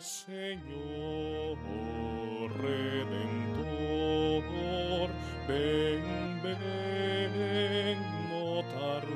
Señor 0.00 1.58
Redentor, 2.62 3.64
ven, 5.48 6.40
ven, 6.40 7.98
no 8.30 8.62
tardar. 8.74 9.08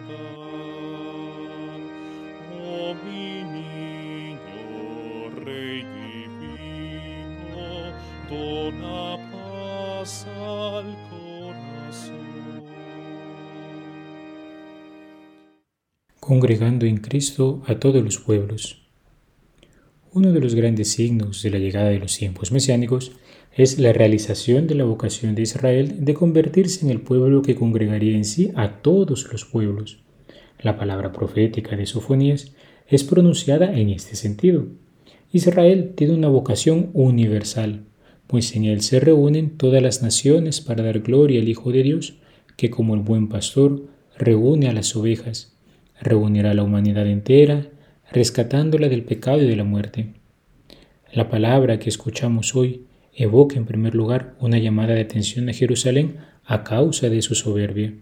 Oh 2.61 2.95
mi 3.05 3.45
niño, 3.45 5.31
Rey 5.45 5.85
divino, 6.41 7.95
dona 8.29 9.23
paz 9.31 10.27
al 10.27 10.91
corazón. 11.11 12.65
Congregando 16.19 16.87
en 16.87 16.97
Cristo 16.97 17.63
a 17.69 17.77
todos 17.77 18.03
los 18.03 18.19
pueblos. 18.19 18.82
Uno 20.15 20.31
de 20.31 20.41
los 20.41 20.55
grandes 20.55 20.89
signos 20.89 21.43
de 21.43 21.49
la 21.49 21.59
llegada 21.59 21.89
de 21.89 21.99
los 21.99 22.19
tiempos 22.19 22.53
mesiánicos 22.53 23.13
es 23.57 23.79
la 23.79 23.95
realización 23.95 24.67
de 24.67 24.75
la 24.75 24.85
vocación 24.85 25.35
de 25.35 25.41
Israel 25.41 26.05
de 26.05 26.13
convertirse 26.13 26.85
en 26.85 26.91
el 26.91 27.01
pueblo 27.01 27.41
que 27.41 27.55
congregaría 27.55 28.15
en 28.15 28.27
sí 28.27 28.53
a 28.55 28.83
todos 28.83 29.33
los 29.33 29.47
pueblos. 29.47 30.01
La 30.61 30.77
palabra 30.77 31.13
profética 31.13 31.77
de 31.77 31.87
Sofonías 31.87 32.53
es 32.89 33.05
pronunciada 33.05 33.75
en 33.75 33.89
este 33.89 34.15
sentido. 34.15 34.67
Israel 35.33 35.95
tiene 35.97 36.13
una 36.13 36.29
vocación 36.29 36.91
universal, 36.93 37.85
pues 38.27 38.55
en 38.55 38.67
él 38.67 38.83
se 38.83 39.01
reúnen 39.01 39.57
todas 39.57 39.83
las 39.83 40.03
naciones 40.03 40.61
para 40.61 40.83
dar 40.85 41.01
gloria 41.01 41.41
al 41.41 41.49
Hijo 41.49 41.73
de 41.73 41.85
Dios, 41.85 42.19
que 42.57 42.69
como 42.69 42.95
el 42.95 43.01
buen 43.01 43.31
pastor 43.31 43.87
reúne 44.19 44.69
a 44.69 44.75
las 44.75 44.95
ovejas, 44.95 45.57
reunirá 46.03 46.51
a 46.51 46.55
la 46.55 46.65
humanidad 46.65 47.07
entera 47.07 47.71
rescatándola 48.13 48.89
del 48.89 49.05
pecado 49.05 49.43
y 49.43 49.49
de 49.49 49.57
la 49.57 49.65
muerte. 49.65 50.13
La 51.13 51.29
palabra 51.29 51.79
que 51.79 51.89
escuchamos 51.89 52.55
hoy 52.55 52.87
evoca 53.15 53.57
en 53.57 53.67
primer 53.67 53.95
lugar 53.95 54.35
una 54.41 54.59
llamada 54.59 54.95
de 54.95 55.01
atención 55.01 55.49
a 55.49 55.53
Jerusalén 55.53 56.19
a 56.45 56.65
causa 56.65 57.09
de 57.09 57.23
su 57.23 57.35
soberbia. 57.35 57.95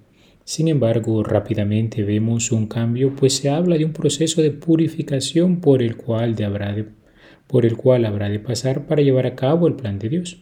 Sin 0.45 0.69
embargo, 0.69 1.23
rápidamente 1.23 2.03
vemos 2.03 2.51
un 2.51 2.67
cambio, 2.67 3.15
pues 3.15 3.35
se 3.35 3.51
habla 3.51 3.77
de 3.77 3.85
un 3.85 3.93
proceso 3.93 4.43
de 4.43 4.51
purificación 4.51 5.61
por 5.61 5.83
el 5.83 5.97
cual, 5.97 6.35
de 6.35 6.45
habrá 6.45 6.73
de, 6.73 6.87
por 7.47 7.67
el 7.67 7.77
cual 7.77 8.05
habrá 8.05 8.29
de 8.29 8.41
pasar 8.41 8.87
para 8.87 9.03
llevar 9.03 9.27
a 9.27 9.37
cabo 9.37 9.69
el 9.69 9.75
plan 9.75 9.99
de 9.99 10.09
Dios. 10.09 10.39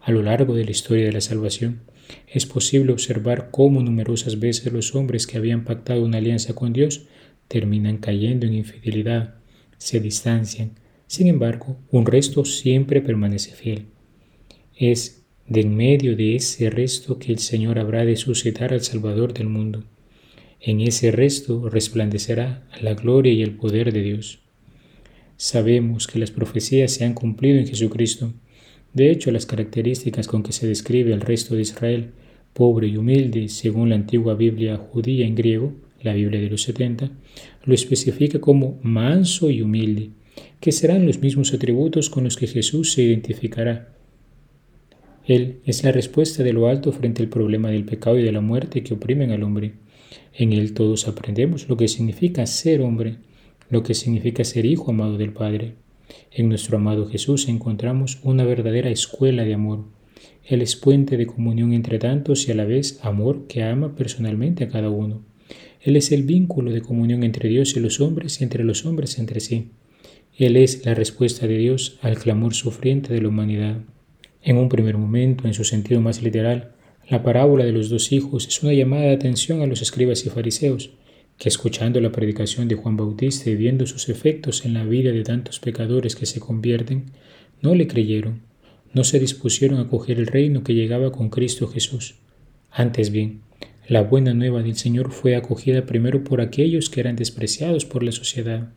A 0.00 0.10
lo 0.10 0.22
largo 0.22 0.54
de 0.54 0.64
la 0.64 0.70
historia 0.70 1.06
de 1.06 1.12
la 1.12 1.20
salvación, 1.20 1.82
es 2.28 2.46
posible 2.46 2.92
observar 2.92 3.50
cómo 3.50 3.80
numerosas 3.82 4.38
veces 4.38 4.72
los 4.72 4.94
hombres 4.94 5.26
que 5.26 5.38
habían 5.38 5.64
pactado 5.64 6.04
una 6.04 6.18
alianza 6.18 6.54
con 6.54 6.72
Dios 6.72 7.06
terminan 7.52 7.98
cayendo 7.98 8.46
en 8.46 8.54
infidelidad, 8.54 9.34
se 9.76 10.00
distancian. 10.00 10.70
Sin 11.06 11.26
embargo, 11.26 11.76
un 11.90 12.06
resto 12.06 12.46
siempre 12.46 13.02
permanece 13.02 13.52
fiel. 13.52 13.88
Es 14.74 15.22
de 15.46 15.60
en 15.60 15.76
medio 15.76 16.16
de 16.16 16.34
ese 16.36 16.70
resto 16.70 17.18
que 17.18 17.30
el 17.30 17.40
Señor 17.40 17.78
habrá 17.78 18.06
de 18.06 18.16
suscitar 18.16 18.72
al 18.72 18.80
Salvador 18.80 19.34
del 19.34 19.48
mundo. 19.50 19.84
En 20.62 20.80
ese 20.80 21.10
resto 21.10 21.68
resplandecerá 21.68 22.66
la 22.80 22.94
gloria 22.94 23.34
y 23.34 23.42
el 23.42 23.54
poder 23.56 23.92
de 23.92 24.00
Dios. 24.00 24.38
Sabemos 25.36 26.06
que 26.06 26.18
las 26.18 26.30
profecías 26.30 26.90
se 26.92 27.04
han 27.04 27.12
cumplido 27.12 27.58
en 27.58 27.66
Jesucristo. 27.66 28.32
De 28.94 29.10
hecho, 29.10 29.30
las 29.30 29.44
características 29.44 30.26
con 30.26 30.42
que 30.42 30.52
se 30.52 30.66
describe 30.66 31.12
el 31.12 31.20
resto 31.20 31.54
de 31.54 31.62
Israel, 31.62 32.12
pobre 32.54 32.86
y 32.86 32.96
humilde, 32.96 33.48
según 33.48 33.90
la 33.90 33.96
antigua 33.96 34.34
Biblia 34.36 34.78
judía 34.78 35.26
en 35.26 35.34
griego, 35.34 35.74
la 36.02 36.14
Biblia 36.14 36.40
de 36.40 36.50
los 36.50 36.62
70, 36.62 37.10
lo 37.64 37.74
especifica 37.74 38.40
como 38.40 38.78
manso 38.82 39.50
y 39.50 39.62
humilde, 39.62 40.10
que 40.60 40.72
serán 40.72 41.06
los 41.06 41.20
mismos 41.20 41.52
atributos 41.52 42.10
con 42.10 42.24
los 42.24 42.36
que 42.36 42.46
Jesús 42.46 42.92
se 42.92 43.02
identificará. 43.02 43.92
Él 45.24 45.60
es 45.64 45.84
la 45.84 45.92
respuesta 45.92 46.42
de 46.42 46.52
lo 46.52 46.66
alto 46.66 46.92
frente 46.92 47.22
al 47.22 47.28
problema 47.28 47.70
del 47.70 47.84
pecado 47.84 48.18
y 48.18 48.22
de 48.22 48.32
la 48.32 48.40
muerte 48.40 48.82
que 48.82 48.94
oprimen 48.94 49.30
al 49.30 49.42
hombre. 49.42 49.74
En 50.34 50.52
Él 50.52 50.74
todos 50.74 51.06
aprendemos 51.06 51.68
lo 51.68 51.76
que 51.76 51.88
significa 51.88 52.44
ser 52.46 52.80
hombre, 52.80 53.18
lo 53.70 53.82
que 53.82 53.94
significa 53.94 54.44
ser 54.44 54.66
hijo 54.66 54.90
amado 54.90 55.16
del 55.18 55.32
Padre. 55.32 55.74
En 56.32 56.48
nuestro 56.48 56.76
amado 56.76 57.06
Jesús 57.06 57.48
encontramos 57.48 58.18
una 58.22 58.44
verdadera 58.44 58.90
escuela 58.90 59.44
de 59.44 59.54
amor. 59.54 59.84
Él 60.44 60.60
es 60.60 60.74
puente 60.74 61.16
de 61.16 61.26
comunión 61.26 61.72
entre 61.72 61.98
tantos 61.98 62.48
y 62.48 62.52
a 62.52 62.54
la 62.54 62.64
vez 62.64 62.98
amor 63.04 63.46
que 63.46 63.62
ama 63.62 63.94
personalmente 63.94 64.64
a 64.64 64.68
cada 64.68 64.90
uno. 64.90 65.22
Él 65.80 65.96
es 65.96 66.12
el 66.12 66.22
vínculo 66.22 66.72
de 66.72 66.80
comunión 66.80 67.22
entre 67.22 67.48
Dios 67.48 67.76
y 67.76 67.80
los 67.80 68.00
hombres 68.00 68.40
y 68.40 68.44
entre 68.44 68.64
los 68.64 68.86
hombres 68.86 69.18
entre 69.18 69.40
sí. 69.40 69.70
Él 70.36 70.56
es 70.56 70.84
la 70.86 70.94
respuesta 70.94 71.46
de 71.46 71.58
Dios 71.58 71.98
al 72.02 72.18
clamor 72.18 72.54
sufriente 72.54 73.12
de 73.12 73.20
la 73.20 73.28
humanidad. 73.28 73.78
En 74.42 74.56
un 74.56 74.68
primer 74.68 74.96
momento, 74.96 75.46
en 75.46 75.54
su 75.54 75.64
sentido 75.64 76.00
más 76.00 76.22
literal, 76.22 76.72
la 77.08 77.22
parábola 77.22 77.64
de 77.64 77.72
los 77.72 77.90
dos 77.90 78.12
hijos 78.12 78.46
es 78.46 78.62
una 78.62 78.72
llamada 78.72 79.02
de 79.02 79.14
atención 79.14 79.60
a 79.60 79.66
los 79.66 79.82
escribas 79.82 80.24
y 80.24 80.30
fariseos, 80.30 80.90
que 81.36 81.48
escuchando 81.48 82.00
la 82.00 82.12
predicación 82.12 82.68
de 82.68 82.76
Juan 82.76 82.96
Bautista 82.96 83.50
y 83.50 83.56
viendo 83.56 83.86
sus 83.86 84.08
efectos 84.08 84.64
en 84.64 84.74
la 84.74 84.84
vida 84.84 85.12
de 85.12 85.22
tantos 85.22 85.58
pecadores 85.58 86.14
que 86.14 86.26
se 86.26 86.40
convierten, 86.40 87.06
no 87.60 87.74
le 87.74 87.86
creyeron, 87.86 88.42
no 88.92 89.04
se 89.04 89.18
dispusieron 89.18 89.80
a 89.80 89.88
coger 89.88 90.18
el 90.18 90.26
reino 90.26 90.62
que 90.62 90.74
llegaba 90.74 91.12
con 91.12 91.30
Cristo 91.30 91.66
Jesús. 91.66 92.16
Antes 92.70 93.10
bien, 93.10 93.40
la 93.88 94.02
buena 94.02 94.32
nueva 94.32 94.62
del 94.62 94.76
Señor 94.76 95.10
fue 95.10 95.34
acogida 95.34 95.86
primero 95.86 96.22
por 96.22 96.40
aquellos 96.40 96.88
que 96.88 97.00
eran 97.00 97.16
despreciados 97.16 97.84
por 97.84 98.04
la 98.04 98.12
sociedad. 98.12 98.72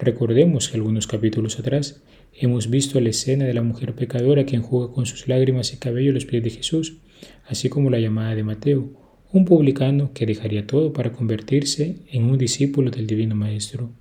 Recordemos 0.00 0.68
que 0.68 0.76
algunos 0.76 1.06
capítulos 1.06 1.60
atrás 1.60 2.02
hemos 2.34 2.68
visto 2.68 3.00
la 3.00 3.10
escena 3.10 3.44
de 3.44 3.54
la 3.54 3.62
mujer 3.62 3.94
pecadora 3.94 4.44
que 4.44 4.56
enjuga 4.56 4.92
con 4.92 5.06
sus 5.06 5.28
lágrimas 5.28 5.72
y 5.72 5.76
cabello 5.76 6.12
los 6.12 6.24
pies 6.24 6.42
de 6.42 6.50
Jesús, 6.50 6.96
así 7.46 7.68
como 7.68 7.88
la 7.88 8.00
llamada 8.00 8.34
de 8.34 8.42
Mateo, 8.42 8.90
un 9.32 9.44
publicano 9.44 10.10
que 10.12 10.26
dejaría 10.26 10.66
todo 10.66 10.92
para 10.92 11.12
convertirse 11.12 11.98
en 12.10 12.24
un 12.24 12.36
discípulo 12.36 12.90
del 12.90 13.06
Divino 13.06 13.36
Maestro. 13.36 13.92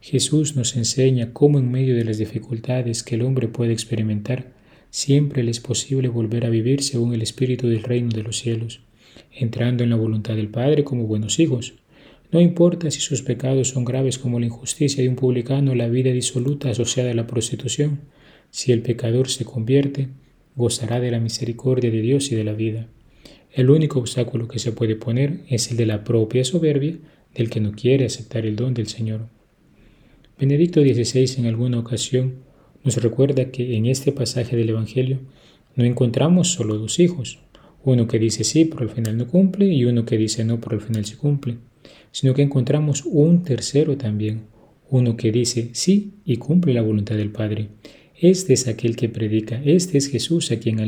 Jesús 0.00 0.56
nos 0.56 0.74
enseña 0.74 1.34
cómo 1.34 1.58
en 1.58 1.70
medio 1.70 1.94
de 1.94 2.04
las 2.04 2.16
dificultades 2.16 3.02
que 3.02 3.16
el 3.16 3.22
hombre 3.22 3.48
puede 3.48 3.74
experimentar, 3.74 4.52
siempre 4.88 5.42
le 5.42 5.50
es 5.50 5.60
posible 5.60 6.08
volver 6.08 6.46
a 6.46 6.50
vivir 6.50 6.82
según 6.82 7.12
el 7.12 7.20
espíritu 7.20 7.68
del 7.68 7.82
reino 7.82 8.08
de 8.08 8.22
los 8.22 8.38
cielos 8.38 8.87
entrando 9.38 9.84
en 9.84 9.90
la 9.90 9.96
voluntad 9.96 10.34
del 10.34 10.48
Padre 10.48 10.84
como 10.84 11.06
buenos 11.06 11.38
hijos. 11.38 11.74
No 12.30 12.40
importa 12.40 12.90
si 12.90 13.00
sus 13.00 13.22
pecados 13.22 13.68
son 13.68 13.84
graves 13.84 14.18
como 14.18 14.38
la 14.38 14.46
injusticia 14.46 15.02
de 15.02 15.08
un 15.08 15.16
publicano 15.16 15.72
o 15.72 15.74
la 15.74 15.88
vida 15.88 16.10
disoluta 16.10 16.70
asociada 16.70 17.10
a 17.10 17.14
la 17.14 17.26
prostitución, 17.26 18.00
si 18.50 18.72
el 18.72 18.82
pecador 18.82 19.28
se 19.28 19.44
convierte, 19.44 20.08
gozará 20.54 21.00
de 21.00 21.10
la 21.10 21.20
misericordia 21.20 21.90
de 21.90 22.00
Dios 22.00 22.32
y 22.32 22.34
de 22.34 22.44
la 22.44 22.52
vida. 22.52 22.88
El 23.52 23.70
único 23.70 23.98
obstáculo 23.98 24.48
que 24.48 24.58
se 24.58 24.72
puede 24.72 24.96
poner 24.96 25.40
es 25.48 25.70
el 25.70 25.76
de 25.76 25.86
la 25.86 26.04
propia 26.04 26.44
soberbia 26.44 26.96
del 27.34 27.48
que 27.48 27.60
no 27.60 27.72
quiere 27.72 28.04
aceptar 28.04 28.44
el 28.44 28.56
don 28.56 28.74
del 28.74 28.88
Señor. 28.88 29.28
Benedicto 30.38 30.80
XVI 30.80 31.38
en 31.38 31.46
alguna 31.46 31.78
ocasión 31.78 32.34
nos 32.84 32.96
recuerda 33.02 33.50
que 33.50 33.76
en 33.76 33.86
este 33.86 34.12
pasaje 34.12 34.56
del 34.56 34.70
Evangelio 34.70 35.18
no 35.74 35.84
encontramos 35.84 36.52
solo 36.52 36.78
dos 36.78 37.00
hijos, 37.00 37.38
uno 37.84 38.06
que 38.06 38.18
dice 38.18 38.44
sí, 38.44 38.64
pero 38.64 38.82
al 38.82 38.90
final 38.90 39.16
no 39.16 39.26
cumple, 39.26 39.66
y 39.66 39.84
uno 39.84 40.04
que 40.04 40.18
dice 40.18 40.44
no, 40.44 40.60
pero 40.60 40.76
al 40.76 40.82
final 40.82 41.04
sí 41.04 41.16
cumple, 41.16 41.58
sino 42.12 42.34
que 42.34 42.42
encontramos 42.42 43.04
un 43.04 43.42
tercero 43.42 43.96
también, 43.96 44.42
uno 44.90 45.16
que 45.16 45.32
dice 45.32 45.70
sí 45.72 46.14
y 46.24 46.36
cumple 46.36 46.74
la 46.74 46.82
voluntad 46.82 47.16
del 47.16 47.30
Padre. 47.30 47.68
Este 48.20 48.52
es 48.52 48.66
aquel 48.66 48.96
que 48.96 49.08
predica, 49.08 49.60
este 49.64 49.98
es 49.98 50.08
Jesús 50.08 50.50
a 50.50 50.58
quien 50.58 50.80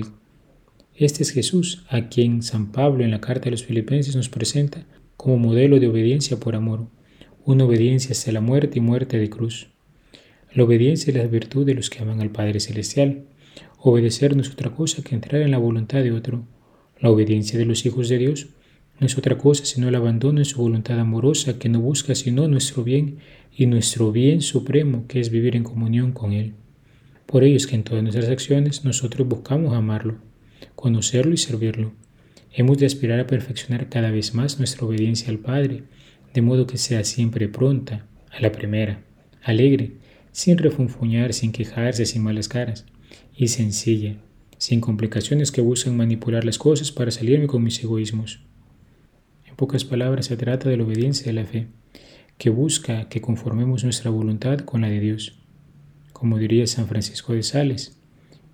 este 1.00 1.22
es 1.22 1.30
Jesús 1.30 1.84
a 1.88 2.08
quien 2.08 2.42
San 2.42 2.72
Pablo 2.72 3.04
en 3.04 3.10
la 3.10 3.22
carta 3.22 3.46
de 3.46 3.52
los 3.52 3.64
Filipenses 3.64 4.14
nos 4.16 4.28
presenta 4.28 4.84
como 5.16 5.38
modelo 5.38 5.80
de 5.80 5.88
obediencia 5.88 6.38
por 6.38 6.54
amor, 6.54 6.88
una 7.46 7.64
obediencia 7.64 8.12
hasta 8.12 8.32
la 8.32 8.42
muerte 8.42 8.78
y 8.78 8.82
muerte 8.82 9.18
de 9.18 9.30
cruz. 9.30 9.68
La 10.52 10.64
obediencia 10.64 11.10
es 11.10 11.16
la 11.16 11.26
virtud 11.26 11.64
de 11.64 11.74
los 11.74 11.88
que 11.88 12.00
aman 12.00 12.20
al 12.20 12.30
Padre 12.30 12.60
Celestial. 12.60 13.24
Obedecer 13.78 14.36
no 14.36 14.42
es 14.42 14.50
otra 14.50 14.74
cosa 14.74 15.02
que 15.02 15.14
entrar 15.14 15.40
en 15.40 15.52
la 15.52 15.58
voluntad 15.58 16.02
de 16.02 16.12
otro, 16.12 16.44
la 17.00 17.10
obediencia 17.10 17.58
de 17.58 17.64
los 17.64 17.84
hijos 17.86 18.08
de 18.08 18.18
Dios 18.18 18.48
no 18.98 19.06
es 19.06 19.16
otra 19.16 19.38
cosa 19.38 19.64
sino 19.64 19.88
el 19.88 19.94
abandono 19.94 20.40
en 20.40 20.44
su 20.44 20.60
voluntad 20.60 20.98
amorosa 21.00 21.58
que 21.58 21.68
no 21.68 21.80
busca 21.80 22.14
sino 22.14 22.46
nuestro 22.48 22.84
bien 22.84 23.18
y 23.56 23.66
nuestro 23.66 24.12
bien 24.12 24.42
supremo 24.42 25.06
que 25.08 25.20
es 25.20 25.30
vivir 25.30 25.56
en 25.56 25.64
comunión 25.64 26.12
con 26.12 26.32
Él. 26.32 26.54
Por 27.26 27.44
ello 27.44 27.56
es 27.56 27.66
que 27.66 27.76
en 27.76 27.84
todas 27.84 28.02
nuestras 28.02 28.28
acciones 28.28 28.84
nosotros 28.84 29.26
buscamos 29.26 29.72
amarlo, 29.74 30.18
conocerlo 30.74 31.32
y 31.32 31.36
servirlo. 31.36 31.92
Hemos 32.52 32.78
de 32.78 32.86
aspirar 32.86 33.20
a 33.20 33.26
perfeccionar 33.26 33.88
cada 33.88 34.10
vez 34.10 34.34
más 34.34 34.58
nuestra 34.58 34.84
obediencia 34.84 35.28
al 35.30 35.38
Padre, 35.38 35.84
de 36.34 36.42
modo 36.42 36.66
que 36.66 36.76
sea 36.76 37.04
siempre 37.04 37.48
pronta, 37.48 38.06
a 38.30 38.40
la 38.40 38.52
primera, 38.52 39.02
alegre, 39.42 39.92
sin 40.32 40.58
refunfuñar, 40.58 41.32
sin 41.32 41.52
quejarse, 41.52 42.06
sin 42.06 42.22
malas 42.22 42.48
caras, 42.48 42.86
y 43.36 43.48
sencilla, 43.48 44.16
sin 44.60 44.82
complicaciones 44.82 45.50
que 45.50 45.62
buscan 45.62 45.96
manipular 45.96 46.44
las 46.44 46.58
cosas 46.58 46.92
para 46.92 47.10
salirme 47.10 47.46
con 47.46 47.62
mis 47.62 47.82
egoísmos. 47.82 48.40
En 49.46 49.56
pocas 49.56 49.86
palabras, 49.86 50.26
se 50.26 50.36
trata 50.36 50.68
de 50.68 50.76
la 50.76 50.84
obediencia 50.84 51.24
de 51.24 51.32
la 51.32 51.46
fe, 51.46 51.68
que 52.36 52.50
busca 52.50 53.08
que 53.08 53.22
conformemos 53.22 53.84
nuestra 53.84 54.10
voluntad 54.10 54.58
con 54.58 54.82
la 54.82 54.88
de 54.88 55.00
Dios. 55.00 55.38
como 56.12 56.36
diría 56.36 56.66
San 56.66 56.86
Francisco 56.86 57.32
de 57.32 57.42
Sales. 57.42 57.98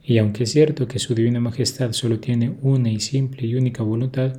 Y 0.00 0.19
aunque 0.19 0.44
es 0.44 0.53
cierto 0.53 0.87
que 0.87 1.00
su 1.00 1.17
Divina 1.17 1.41
Majestad 1.41 1.91
solo 1.91 2.20
tiene 2.20 2.55
una 2.62 2.88
y 2.93 3.00
simple 3.00 3.44
y 3.44 3.56
única 3.56 3.82
voluntad, 3.82 4.38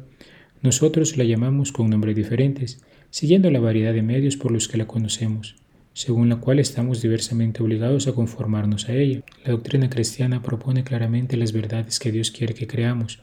nosotros 0.61 1.17
la 1.17 1.25
llamamos 1.25 1.73
con 1.73 1.89
nombres 1.89 2.15
diferentes, 2.15 2.81
siguiendo 3.09 3.51
la 3.51 3.59
variedad 3.59 3.93
de 3.93 4.03
medios 4.03 4.37
por 4.37 4.53
los 4.53 4.69
que 4.69 4.77
la 4.77 4.87
conocemos, 4.87 5.57
según 5.97 6.29
la 6.29 6.35
cual 6.35 6.59
estamos 6.59 7.01
diversamente 7.01 7.63
obligados 7.63 8.07
a 8.07 8.13
conformarnos 8.13 8.87
a 8.87 8.93
ella. 8.93 9.23
La 9.43 9.53
doctrina 9.53 9.89
cristiana 9.89 10.43
propone 10.43 10.83
claramente 10.83 11.37
las 11.37 11.53
verdades 11.53 11.97
que 11.97 12.11
Dios 12.11 12.29
quiere 12.29 12.53
que 12.53 12.67
creamos, 12.67 13.17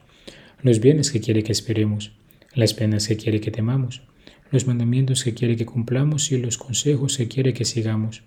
los 0.61 0.81
bienes 0.81 1.13
que 1.13 1.21
quiere 1.21 1.45
que 1.45 1.53
esperemos, 1.53 2.11
las 2.53 2.75
penas 2.75 3.07
que 3.07 3.17
quiere 3.17 3.41
que 3.41 3.53
temamos, 3.53 4.03
los 4.51 4.67
mandamientos 4.67 5.23
que 5.23 5.35
quiere 5.35 5.55
que 5.55 5.67
cumplamos 5.67 6.33
y 6.33 6.39
los 6.39 6.59
consejos 6.59 7.17
que 7.17 7.29
quiere 7.29 7.55
que 7.55 7.65
sigamos. 7.65 8.25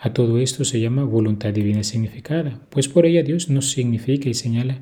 A 0.00 0.12
todo 0.12 0.40
esto 0.40 0.64
se 0.64 0.80
llama 0.80 1.04
voluntad 1.04 1.52
divina 1.52 1.84
significada, 1.84 2.60
pues 2.70 2.88
por 2.88 3.06
ella 3.06 3.22
Dios 3.22 3.48
nos 3.48 3.70
significa 3.70 4.28
y 4.28 4.34
señala 4.34 4.80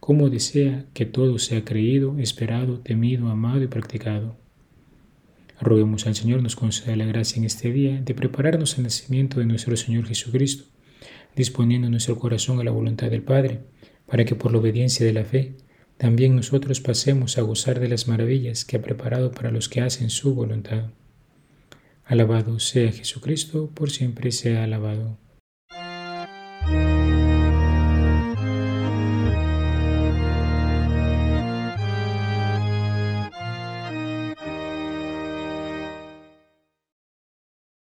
cómo 0.00 0.28
desea 0.28 0.84
que 0.92 1.06
todo 1.06 1.38
sea 1.38 1.64
creído, 1.64 2.18
esperado, 2.18 2.80
temido, 2.80 3.28
amado 3.28 3.62
y 3.62 3.68
practicado. 3.68 4.43
Roguemos 5.60 6.06
al 6.06 6.14
Señor 6.14 6.42
nos 6.42 6.56
conceda 6.56 6.96
la 6.96 7.04
gracia 7.04 7.38
en 7.38 7.44
este 7.44 7.70
día 7.72 8.00
de 8.00 8.14
prepararnos 8.14 8.76
al 8.76 8.84
nacimiento 8.84 9.38
de 9.40 9.46
nuestro 9.46 9.76
Señor 9.76 10.06
Jesucristo, 10.06 10.64
disponiendo 11.36 11.88
nuestro 11.88 12.18
corazón 12.18 12.60
a 12.60 12.64
la 12.64 12.70
voluntad 12.70 13.10
del 13.10 13.22
Padre, 13.22 13.60
para 14.06 14.24
que 14.24 14.34
por 14.34 14.52
la 14.52 14.58
obediencia 14.58 15.06
de 15.06 15.12
la 15.12 15.24
fe 15.24 15.56
también 15.96 16.34
nosotros 16.34 16.80
pasemos 16.80 17.38
a 17.38 17.42
gozar 17.42 17.78
de 17.78 17.88
las 17.88 18.08
maravillas 18.08 18.64
que 18.64 18.76
ha 18.76 18.82
preparado 18.82 19.30
para 19.30 19.50
los 19.50 19.68
que 19.68 19.80
hacen 19.80 20.10
su 20.10 20.34
voluntad. 20.34 20.90
Alabado 22.04 22.58
sea 22.58 22.92
Jesucristo, 22.92 23.70
por 23.72 23.90
siempre 23.90 24.32
sea 24.32 24.64
alabado. 24.64 25.18